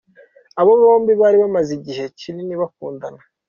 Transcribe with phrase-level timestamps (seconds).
[0.61, 3.21] Aba bombi bari bamaze igihe kinini bakundana.